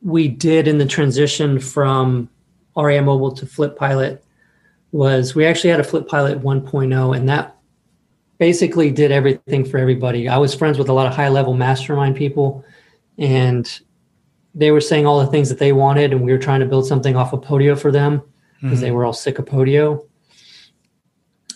[0.02, 2.28] we did in the transition from
[2.76, 4.24] REI Mobile to Flip Pilot
[4.92, 7.56] was we actually had a Flip Pilot 1.0, and that
[8.38, 10.28] basically did everything for everybody.
[10.28, 12.64] I was friends with a lot of high level mastermind people,
[13.18, 13.80] and
[14.54, 16.86] they were saying all the things that they wanted, and we were trying to build
[16.86, 18.22] something off of Podio for them
[18.60, 18.84] because mm-hmm.
[18.84, 20.06] they were all sick of Podio.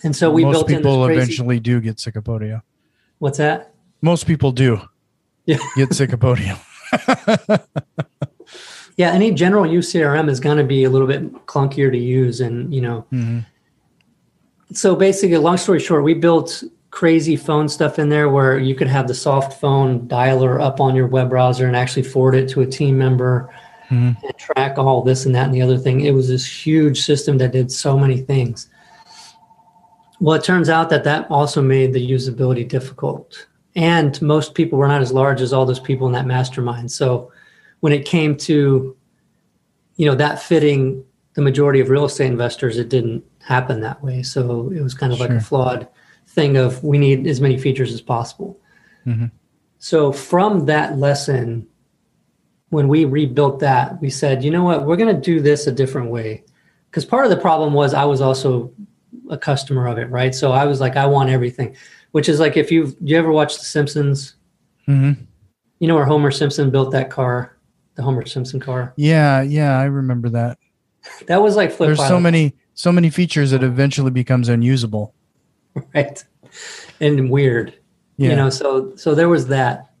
[0.03, 2.61] And so we Most built Most people eventually do get sick of Podio.
[3.19, 3.73] What's that?
[4.01, 4.81] Most people do.
[5.45, 5.57] Yeah.
[5.75, 6.59] get sick of Podio.
[8.99, 12.41] yeah any general use crm is going to be a little bit clunkier to use
[12.41, 13.05] and you know.
[13.11, 13.39] Mm-hmm.
[14.73, 18.87] so basically long story short we built crazy phone stuff in there where you could
[18.87, 22.61] have the soft phone dialer up on your web browser and actually forward it to
[22.61, 23.49] a team member
[23.89, 24.25] mm-hmm.
[24.25, 26.01] and track all this and that and the other thing.
[26.01, 28.69] It was this huge system that did so many things.
[30.19, 33.47] Well it turns out that that also made the usability difficult.
[33.75, 36.91] And most people were not as large as all those people in that mastermind.
[36.91, 37.31] So
[37.79, 38.95] when it came to
[39.95, 44.21] you know that fitting the majority of real estate investors it didn't happen that way.
[44.23, 45.27] So it was kind of sure.
[45.27, 45.87] like a flawed
[46.27, 48.59] thing of we need as many features as possible.
[49.07, 49.27] Mm-hmm.
[49.77, 51.65] so from that lesson
[52.67, 54.85] when we rebuilt that we said you know what?
[54.85, 56.43] We're going to do this a different way.
[56.89, 58.71] Because part of the problem was i was also
[59.29, 60.33] a customer of it right?
[60.35, 61.75] So i was like i want everything
[62.11, 64.35] which is like if you've you ever watched the simpsons?
[64.87, 65.21] Mm-hmm.
[65.77, 67.58] you know where homer simpson built that car
[67.99, 68.93] the Homer Simpson car.
[68.95, 70.57] Yeah, yeah, I remember that.
[71.27, 71.87] That was like flip.
[71.87, 75.13] There's so many so many features that eventually becomes unusable.
[75.93, 76.23] Right.
[76.99, 77.77] And weird.
[78.17, 78.31] Yeah.
[78.31, 79.91] You know, so so there was that.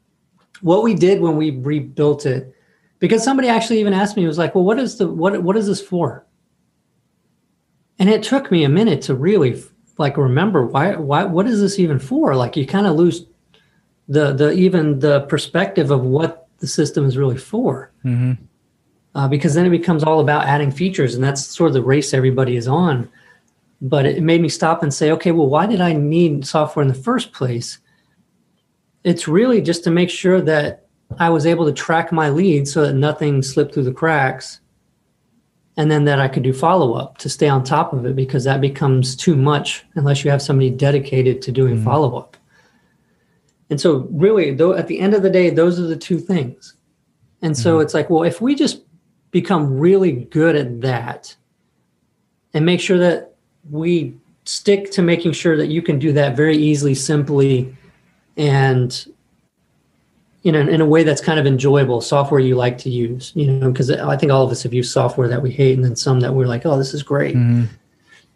[0.61, 2.53] What we did when we rebuilt it,
[2.97, 5.67] because somebody actually even asked me, was like, well, what is the what what is
[5.67, 6.25] this for?
[7.99, 9.61] And it took me a minute to really
[9.97, 12.35] like remember why why what is this even for?
[12.35, 13.25] Like you kind of lose
[14.07, 17.91] the the even the perspective of what the system is really for.
[18.05, 18.43] Mm-hmm.
[19.15, 22.13] Uh, because then it becomes all about adding features, and that's sort of the race
[22.13, 23.09] everybody is on.
[23.81, 26.89] But it made me stop and say, okay, well, why did I need software in
[26.89, 27.79] the first place?
[29.03, 30.85] It's really just to make sure that
[31.17, 34.59] I was able to track my leads so that nothing slipped through the cracks.
[35.75, 38.43] And then that I could do follow up to stay on top of it because
[38.43, 41.85] that becomes too much unless you have somebody dedicated to doing mm-hmm.
[41.85, 42.35] follow up.
[43.69, 46.73] And so, really, though, at the end of the day, those are the two things.
[47.41, 47.83] And so mm-hmm.
[47.83, 48.81] it's like, well, if we just
[49.31, 51.35] become really good at that
[52.53, 53.35] and make sure that
[53.69, 57.75] we stick to making sure that you can do that very easily, simply,
[58.35, 59.05] and
[60.41, 63.51] you know, in a way that's kind of enjoyable, software you like to use, you
[63.51, 65.97] know, because I think all of us have used software that we hate and then
[65.97, 67.35] some that we're like, oh, this is great.
[67.35, 67.65] Mm-hmm.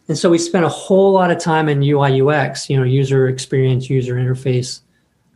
[0.09, 3.29] And so we spent a whole lot of time in UI UX, you know, user
[3.29, 4.81] experience, user interface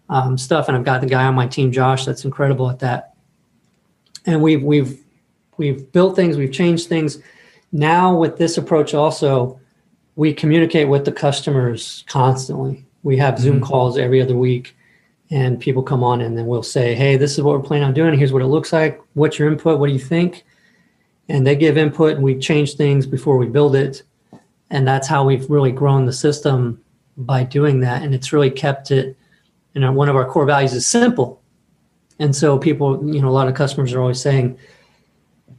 [0.10, 0.68] um, stuff.
[0.68, 3.14] And I've got the guy on my team, Josh, that's incredible at that.
[4.26, 5.04] And we've we've
[5.58, 7.20] we've built things, we've changed things.
[7.72, 9.60] Now with this approach, also,
[10.16, 12.86] we communicate with the customers constantly.
[13.04, 13.66] We have Zoom mm-hmm.
[13.66, 14.76] calls every other week,
[15.30, 17.94] and people come on and then we'll say, "Hey, this is what we're planning on
[17.94, 18.18] doing.
[18.18, 19.02] Here's what it looks like.
[19.14, 19.80] What's your input?
[19.80, 20.46] What do you think?"
[21.30, 24.04] And they give input, and we change things before we build it.
[24.70, 26.82] And that's how we've really grown the system
[27.18, 28.04] by doing that.
[28.04, 29.18] And it's really kept it
[29.80, 31.42] know one of our core values is simple
[32.20, 34.58] and so people you know a lot of customers are always saying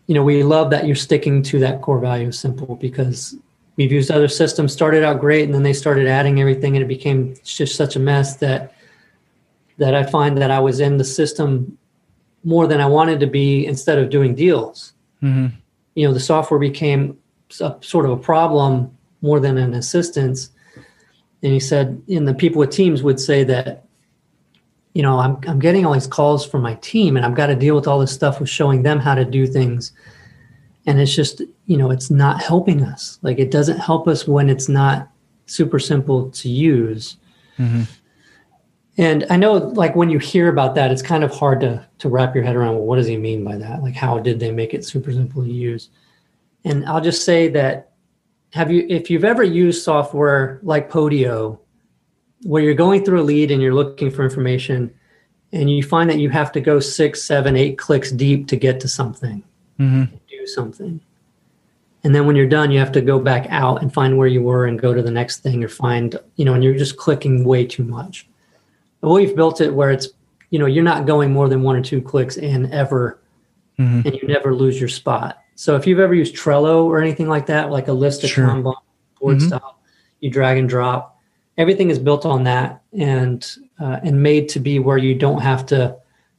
[0.07, 3.37] you know we love that you're sticking to that core value of simple because
[3.77, 6.89] we've used other systems started out great and then they started adding everything and it
[6.89, 8.75] became just such a mess that
[9.79, 11.79] that I find that I was in the system
[12.45, 14.93] more than I wanted to be instead of doing deals.
[15.23, 15.57] Mm-hmm.
[15.95, 17.19] You know, the software became
[17.61, 20.51] a, sort of a problem more than an assistance.
[21.43, 23.85] And he said, and the people with teams would say that,
[24.95, 27.55] you know, I'm, I'm getting all these calls from my team and I've got to
[27.55, 29.93] deal with all this stuff with showing them how to do things.
[30.87, 33.19] And it's just, you know, it's not helping us.
[33.23, 35.11] Like it doesn't help us when it's not
[35.47, 37.17] super simple to use.
[37.59, 37.83] Mm-hmm.
[38.97, 42.09] And I know, like when you hear about that, it's kind of hard to to
[42.09, 42.75] wrap your head around.
[42.75, 43.83] Well, what does he mean by that?
[43.83, 45.91] Like, how did they make it super simple to use?
[46.65, 47.93] And I'll just say that
[48.53, 51.59] have you, if you've ever used software like Podio,
[52.43, 54.93] where you're going through a lead and you're looking for information,
[55.53, 58.81] and you find that you have to go six, seven, eight clicks deep to get
[58.81, 59.43] to something,
[59.79, 60.15] mm-hmm.
[60.29, 61.01] do something.
[62.05, 64.43] And then when you're done, you have to go back out and find where you
[64.43, 67.45] were and go to the next thing or find, you know, and you're just clicking
[67.45, 68.29] way too much
[69.01, 70.09] Well, we've built it where it's
[70.51, 73.21] you know you're not going more than one or two clicks in ever
[73.79, 74.07] mm-hmm.
[74.07, 77.47] and you never lose your spot so if you've ever used trello or anything like
[77.47, 78.47] that like a list of sure.
[78.47, 78.75] kanban
[79.21, 79.49] board mm-hmm.
[79.49, 79.79] style
[80.21, 81.18] you drag and drop
[81.59, 85.67] everything is built on that and uh, and made to be where you don't have
[85.67, 85.95] to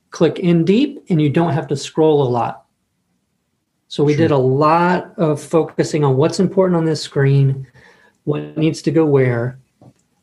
[0.09, 2.65] click in deep and you don't have to scroll a lot
[3.89, 4.23] so we sure.
[4.23, 7.67] did a lot of focusing on what's important on this screen
[8.23, 9.59] what needs to go where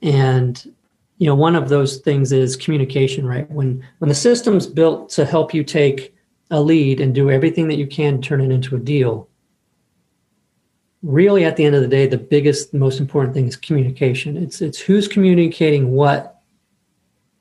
[0.02, 0.72] and
[1.18, 5.24] you know one of those things is communication right when when the system's built to
[5.24, 6.14] help you take
[6.50, 9.28] a lead and do everything that you can to turn it into a deal
[11.06, 14.36] really at the end of the day the biggest most important thing is communication.
[14.36, 16.40] It's it's who's communicating what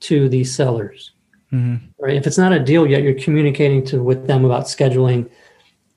[0.01, 1.11] to these sellers.
[1.51, 1.85] Mm-hmm.
[1.99, 2.15] right?
[2.15, 5.29] If it's not a deal yet you're communicating to with them about scheduling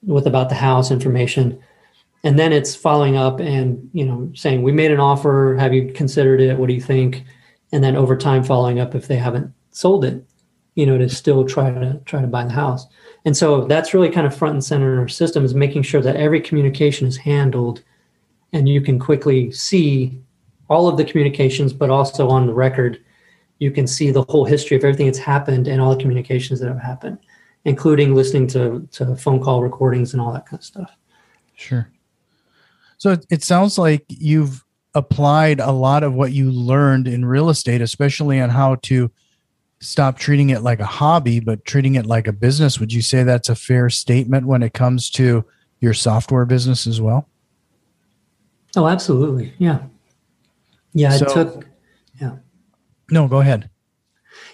[0.03, 1.63] with about the house information.
[2.25, 5.57] And then it's following up and you know saying we made an offer.
[5.59, 6.59] Have you considered it?
[6.59, 7.25] What do you think?
[7.71, 10.25] And then over time following up if they haven't sold it
[10.79, 12.87] you know to still try to try to buy the house.
[13.25, 16.01] And so that's really kind of front and center in our system is making sure
[16.01, 17.83] that every communication is handled
[18.53, 20.23] and you can quickly see
[20.69, 23.03] all of the communications but also on the record
[23.59, 26.69] you can see the whole history of everything that's happened and all the communications that
[26.69, 27.19] have happened
[27.65, 30.97] including listening to, to phone call recordings and all that kind of stuff.
[31.57, 31.91] Sure.
[32.99, 34.65] So it, it sounds like you've
[34.95, 39.11] applied a lot of what you learned in real estate, especially on how to
[39.81, 42.81] stop treating it like a hobby, but treating it like a business.
[42.81, 45.45] Would you say that's a fair statement when it comes to
[45.81, 47.29] your software business as well?
[48.77, 49.53] Oh, absolutely.
[49.59, 49.83] Yeah.
[50.93, 51.11] Yeah.
[51.11, 51.67] So, took,
[52.21, 52.37] yeah.
[53.11, 53.71] No, go ahead.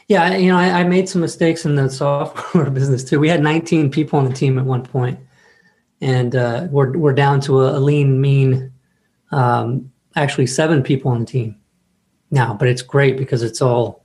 [0.08, 0.36] Yeah.
[0.36, 3.18] You know, I, I made some mistakes in the software business too.
[3.18, 5.18] We had 19 people on the team at one point,
[6.00, 8.72] and uh, we're, we're down to a, a lean, mean
[9.32, 11.56] um, actually seven people on the team
[12.30, 14.03] now, but it's great because it's all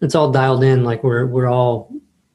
[0.00, 0.84] it's all dialed in.
[0.84, 1.92] Like we're we're all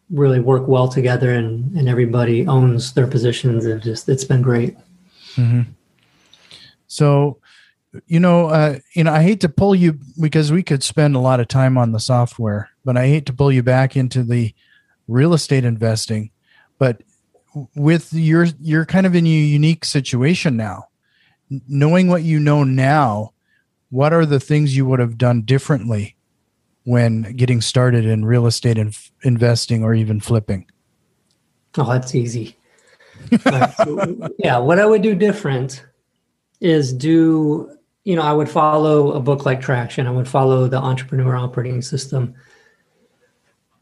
[0.09, 3.65] really work well together, and and everybody owns their positions.
[3.65, 4.77] It just it's been great.
[5.35, 5.71] Mm-hmm.
[6.87, 7.39] So,
[8.05, 11.19] you know, uh, you know, I hate to pull you because we could spend a
[11.19, 14.53] lot of time on the software, but I hate to pull you back into the
[15.07, 16.29] real estate investing.
[16.77, 17.01] But
[17.75, 20.87] with your you're kind of in a unique situation now
[21.67, 23.33] knowing what you know now,
[23.89, 26.15] what are the things you would have done differently
[26.83, 30.69] when getting started in real estate and investing or even flipping?
[31.77, 32.57] Oh, that's easy.
[34.37, 35.85] yeah, what I would do different
[36.59, 40.07] is do, you know, I would follow a book like Traction.
[40.07, 42.35] I would follow the entrepreneur operating system.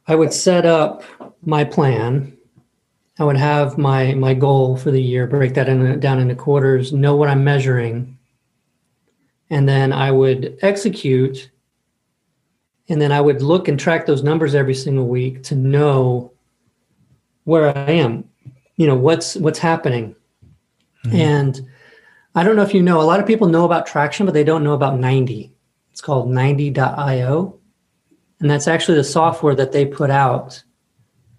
[0.07, 1.03] I would set up
[1.43, 2.37] my plan
[3.21, 6.91] I would have my my goal for the year, break that in, down into quarters,
[6.91, 8.17] know what I'm measuring,
[9.51, 11.50] and then I would execute.
[12.91, 16.33] And then I would look and track those numbers every single week to know
[17.45, 18.25] where I am.
[18.75, 20.13] You know what's what's happening,
[21.05, 21.15] mm-hmm.
[21.15, 21.61] and
[22.35, 22.99] I don't know if you know.
[22.99, 25.53] A lot of people know about Traction, but they don't know about 90.
[25.91, 27.59] It's called 90.io,
[28.41, 30.61] and that's actually the software that they put out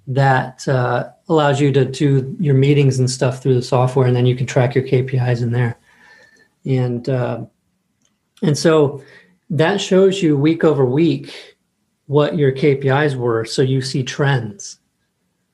[0.06, 4.24] that uh, allows you to do your meetings and stuff through the software, and then
[4.24, 5.78] you can track your KPIs in there.
[6.64, 7.44] And uh,
[8.42, 9.02] and so
[9.52, 11.56] that shows you week over week
[12.06, 14.80] what your KPIs were, so you see trends,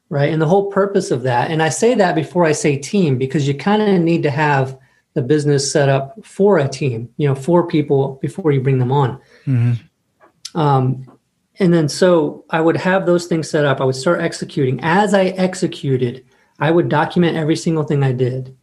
[0.08, 0.32] right?
[0.32, 3.46] And the whole purpose of that, and I say that before I say team, because
[3.46, 4.78] you kind of need to have
[5.14, 8.92] the business set up for a team, you know, for people before you bring them
[8.92, 9.20] on.
[9.46, 10.58] Mm-hmm.
[10.58, 11.18] Um,
[11.58, 13.80] and then so I would have those things set up.
[13.80, 14.78] I would start executing.
[14.80, 16.24] As I executed,
[16.60, 18.56] I would document every single thing I did.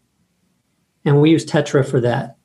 [1.04, 2.38] And we use Tettra for that.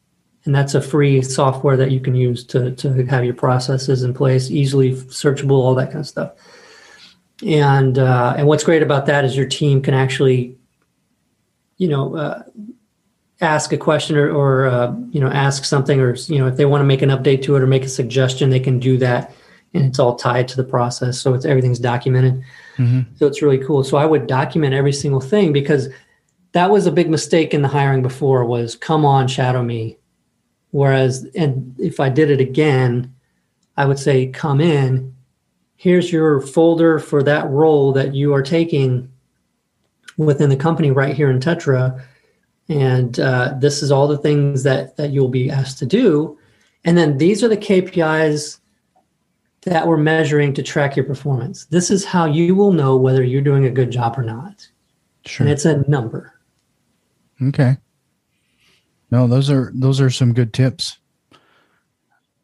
[0.44, 4.14] And that's a free software that you can use to to have your processes in
[4.14, 6.32] place, easily searchable, all that kind of stuff.
[7.46, 10.56] And uh, and what's great about that is your team can actually,
[11.76, 12.42] you know, uh,
[13.40, 16.64] ask a question or, or uh, you know ask something, or you know if they
[16.64, 19.34] want to make an update to it or make a suggestion, they can do that,
[19.74, 22.42] and it's all tied to the process, so it's everything's documented.
[22.78, 23.14] Mm-hmm.
[23.16, 23.84] So it's really cool.
[23.84, 25.88] So I would document every single thing because
[26.52, 29.98] that was a big mistake in the hiring before was come on shadow me
[30.72, 33.14] Whereas, and if I did it again,
[33.76, 35.14] I would say, come in,
[35.76, 39.10] here's your folder for that role that you are taking
[40.16, 42.02] within the company right here in Tettra.
[42.68, 46.38] And uh, this is all the things that, that you'll be asked to do.
[46.84, 48.58] And then these are the KPIs
[49.62, 51.66] that we're measuring to track your performance.
[51.66, 54.66] This is how you will know whether you're doing a good job or not.
[55.26, 55.46] Sure.
[55.46, 56.34] And it's a number.
[57.42, 57.76] Okay.
[59.10, 60.98] No, those are those are some good tips.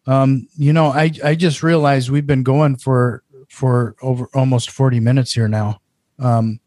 [0.06, 5.00] Um, you know, I I just realized we've been going for for over almost 40
[5.00, 5.80] minutes here now.
[6.18, 6.60] Um,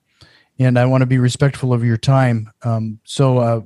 [0.58, 2.52] and I want to be respectful of your time.
[2.64, 3.62] Um, so uh,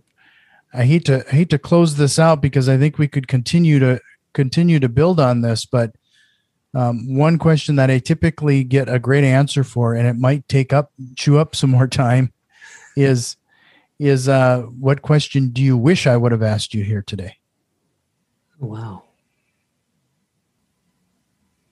[0.73, 3.79] I hate to I hate to close this out because I think we could continue
[3.79, 3.99] to
[4.33, 5.93] continue to build on this, but
[6.75, 10.73] um, one question that I typically get a great answer for, and it might take
[10.73, 12.33] up chew up some more time,
[12.95, 13.37] is
[14.03, 17.37] is uh, what question do you wish I would have asked you here today?
[18.59, 19.03] Wow.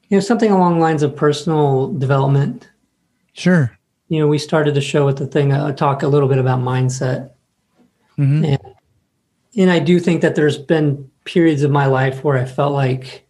[0.07, 2.69] You know, something along the lines of personal development.
[3.33, 3.77] Sure.
[4.07, 6.37] You know, we started the show with the thing, I uh, talk a little bit
[6.37, 7.31] about mindset.
[8.17, 8.45] Mm-hmm.
[8.45, 8.75] And,
[9.57, 13.25] and I do think that there's been periods of my life where I felt like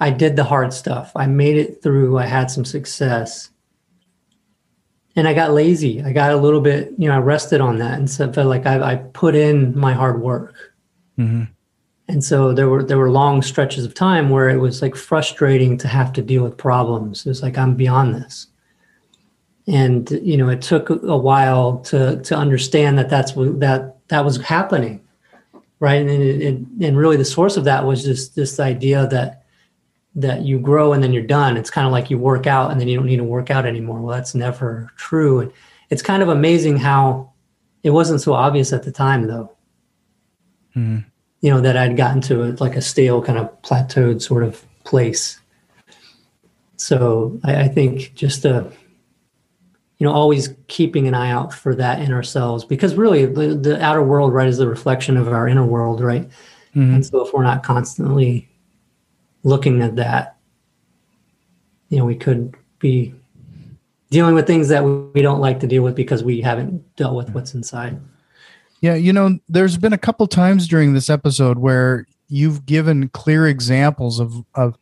[0.00, 1.12] I did the hard stuff.
[1.16, 2.18] I made it through.
[2.18, 3.50] I had some success
[5.18, 6.00] and I got lazy.
[6.00, 8.46] I got a little bit, you know, I rested on that and so I felt
[8.46, 10.54] like I, I put in my hard work.
[11.18, 11.44] Mm-hmm.
[12.06, 15.76] And so there were there were long stretches of time where it was like frustrating
[15.78, 17.26] to have to deal with problems.
[17.26, 18.46] It was like I'm beyond this,
[19.66, 24.24] and you know, it took a while to to understand that that's what that that
[24.24, 25.02] was happening,
[25.80, 26.00] right?
[26.00, 29.44] And it, and really the source of that was just this idea that
[30.18, 31.56] that you grow and then you're done.
[31.56, 33.66] It's kind of like you work out and then you don't need to work out
[33.66, 34.00] anymore.
[34.00, 35.40] Well, that's never true.
[35.40, 35.52] And
[35.90, 37.32] it's kind of amazing how
[37.84, 39.56] it wasn't so obvious at the time, though.
[40.76, 41.04] Mm.
[41.40, 44.64] You know that I'd gotten to a, like a stale kind of plateaued sort of
[44.84, 45.38] place.
[46.76, 48.72] So I, I think just the
[49.98, 53.82] you know always keeping an eye out for that in ourselves because really the, the
[53.82, 56.28] outer world right is the reflection of our inner world right
[56.70, 56.94] mm-hmm.
[56.94, 58.47] and so if we're not constantly
[59.42, 60.36] looking at that,
[61.88, 63.14] you know, we could be
[64.10, 67.30] dealing with things that we don't like to deal with because we haven't dealt with
[67.30, 68.00] what's inside.
[68.80, 73.46] Yeah, you know, there's been a couple times during this episode where you've given clear
[73.46, 74.76] examples of of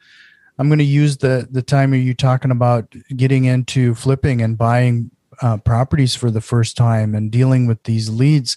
[0.58, 5.10] I'm going to use the the time you talking about getting into flipping and buying
[5.42, 8.56] uh, properties for the first time and dealing with these leads.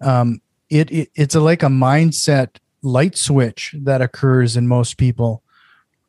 [0.00, 5.42] Um, it, it it's a, like a mindset light switch that occurs in most people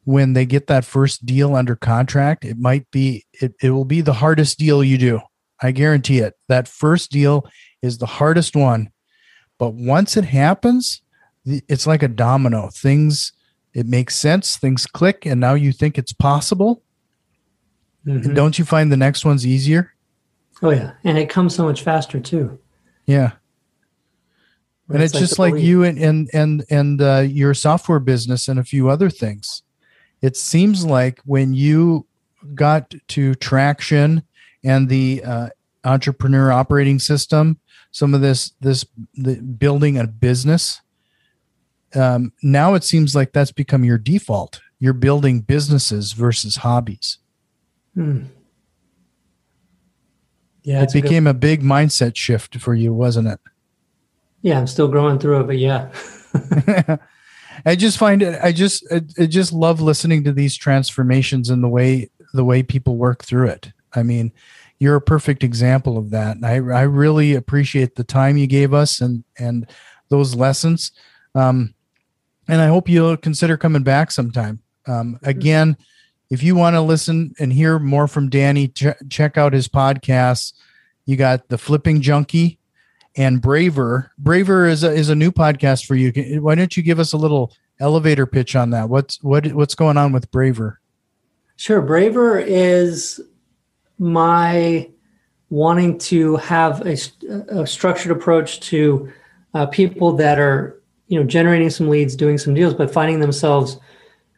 [0.04, 4.00] when they get that first deal under contract it might be it, it will be
[4.00, 5.20] the hardest deal you do.
[5.60, 6.36] I guarantee it.
[6.48, 7.48] That first deal
[7.82, 8.92] is the hardest one.
[9.58, 11.02] But once it happens
[11.46, 12.70] it's like a domino.
[12.70, 13.34] Things
[13.74, 16.84] it makes sense things click and now you think it's possible.
[18.06, 18.36] Mm-hmm.
[18.36, 19.94] don't you find the next one's easier?
[20.62, 20.92] Oh yeah.
[21.04, 22.60] And it comes so much faster too.
[23.08, 23.32] Yeah
[24.90, 28.48] and it's, it's just like, like you and and and and uh, your software business
[28.48, 29.64] and a few other things.
[30.22, 32.06] It seems like when you
[32.56, 34.24] got to traction
[34.64, 35.50] and the uh,
[35.84, 37.60] entrepreneur operating system,
[37.92, 40.82] some of this this the building a business.
[41.96, 44.60] Um, now it seems like that's become your default.
[44.80, 47.18] You're building businesses versus hobbies.
[47.94, 48.26] Hmm.
[50.64, 53.40] Yeah, it became good- a big mindset shift for you, wasn't it?
[54.42, 55.90] Yeah, I'm still growing through it, but yeah.
[57.66, 58.40] I just find it.
[58.42, 62.64] I just I, I, just love listening to these transformations and the way the way
[62.64, 63.72] people work through it.
[63.94, 64.32] I mean,
[64.80, 66.36] you're a perfect example of that.
[66.36, 69.68] And I I really appreciate the time you gave us and and
[70.10, 70.92] those lessons.
[71.36, 71.74] Um,
[72.48, 74.62] and I hope you'll consider coming back sometime.
[74.86, 75.78] Um, again,
[76.30, 80.54] if you want to listen and hear more from Danny, ch- check out his podcasts.
[81.06, 82.60] You got the Flipping Junkie
[83.18, 84.12] and Braver.
[84.18, 86.42] Braver is a, is a new podcast for you.
[86.42, 88.90] Why don't you give us a little elevator pitch on that?
[88.90, 90.80] What's what what's going on with Braver?
[91.58, 93.20] Sure, Braver is
[93.98, 94.90] my
[95.50, 96.98] wanting to have a,
[97.50, 99.12] a structured approach to
[99.54, 103.78] uh, people that are you know, generating some leads, doing some deals, but finding themselves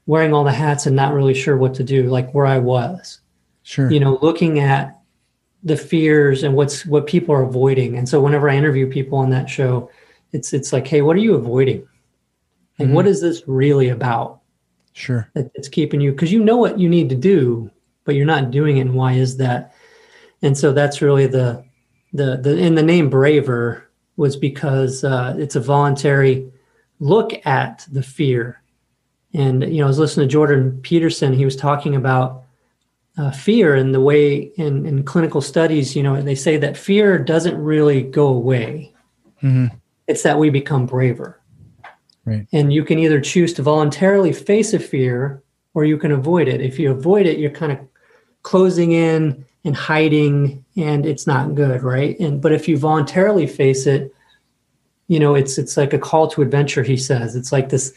[0.06, 3.20] wearing all the hats and not really sure what to do, like where I was.
[3.64, 3.92] Sure.
[3.92, 4.99] You know, looking at
[5.64, 7.98] the fears and what's what people are avoiding.
[7.98, 9.90] And so whenever I interview people on that show,
[10.32, 11.88] it's it's like, hey, what are you avoiding?
[12.78, 12.94] Like, Mhm.
[12.94, 14.38] what is this really about?
[14.94, 15.30] Sure.
[15.34, 17.72] that it's keeping you because you know what you need to do
[18.04, 19.74] but you're not doing it and why is that
[20.42, 21.64] and so that's really the
[22.12, 23.88] the the in the name braver
[24.18, 26.52] was because uh, it's a voluntary
[27.00, 28.62] look at the fear
[29.34, 32.44] and you know i was listening to jordan peterson he was talking about
[33.20, 37.20] uh, fear and the way in, in clinical studies you know they say that fear
[37.20, 38.92] doesn't really go away
[39.42, 39.68] hmm
[40.08, 41.40] it's that we become braver
[42.26, 42.46] Right.
[42.54, 45.42] and you can either choose to voluntarily face a fear
[45.74, 46.62] or you can avoid it.
[46.62, 47.80] If you avoid it, you're kind of
[48.44, 52.20] closing in and hiding and it's not good, right?
[52.20, 54.14] And but if you voluntarily face it,
[55.08, 57.36] you know, it's it's like a call to adventure, he says.
[57.36, 57.94] It's like this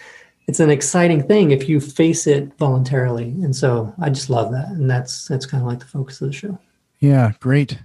[0.46, 3.30] it's an exciting thing if you face it voluntarily.
[3.42, 4.68] And so I just love that.
[4.68, 6.58] And that's that's kind of like the focus of the show.
[6.98, 7.78] Yeah, great.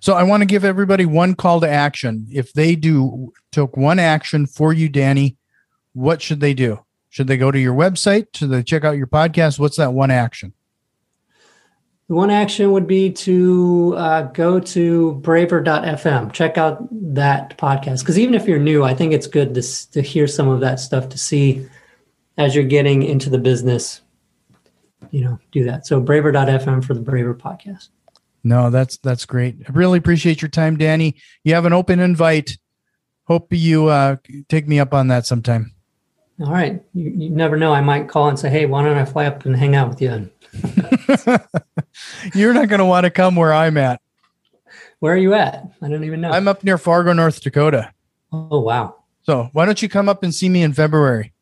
[0.00, 2.26] So I want to give everybody one call to action.
[2.30, 5.36] If they do took one action for you, Danny,
[5.92, 6.80] what should they do?
[7.08, 8.26] Should they go to your website?
[8.34, 9.58] Should they check out your podcast?
[9.58, 10.52] What's that one action?
[12.08, 18.00] The one action would be to uh, go to braver.fm, check out that podcast.
[18.00, 20.78] Because even if you're new, I think it's good to, to hear some of that
[20.78, 21.66] stuff to see
[22.38, 24.02] as you're getting into the business,
[25.10, 25.86] you know, do that.
[25.86, 27.88] So braver.fm for the Braver podcast.
[28.44, 29.56] No, that's that's great.
[29.68, 31.16] I really appreciate your time, Danny.
[31.42, 32.58] You have an open invite.
[33.24, 34.16] Hope you uh,
[34.48, 35.74] take me up on that sometime.
[36.40, 36.82] All right.
[36.94, 37.72] You, you never know.
[37.72, 40.02] I might call and say, hey, why don't I fly up and hang out with
[40.02, 40.30] you?
[42.34, 44.00] You're not going to want to come where I'm at.
[45.00, 45.66] Where are you at?
[45.82, 46.30] I don't even know.
[46.30, 47.92] I'm up near Fargo, North Dakota.
[48.32, 48.96] oh, wow.
[49.22, 51.32] So why don't you come up and see me in February?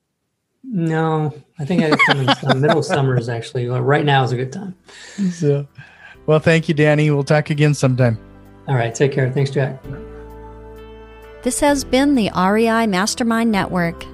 [0.66, 4.04] No, I think I got come in some middle of summer is actually well, right
[4.04, 4.74] now is a good time.
[5.30, 5.66] So,
[6.26, 7.10] well, thank you, Danny.
[7.10, 8.18] We'll talk again sometime.
[8.66, 8.94] All right.
[8.94, 9.30] Take care.
[9.30, 9.82] Thanks, Jack.
[11.42, 14.04] This has been the REI Mastermind Network.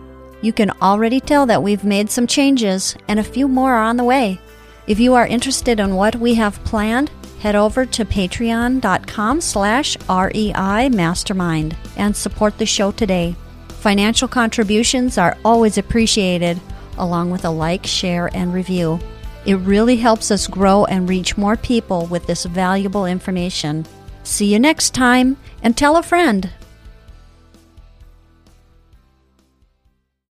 [0.43, 3.97] You can already tell that we've made some changes and a few more are on
[3.97, 4.41] the way.
[4.87, 10.89] If you are interested in what we have planned, head over to patreon.com slash REI
[10.89, 13.37] Mastermind and support the show today.
[13.81, 16.61] Financial contributions are always appreciated,
[16.99, 19.01] along with a like, share, and review.
[19.47, 23.87] It really helps us grow and reach more people with this valuable information.
[24.23, 26.51] See you next time and tell a friend.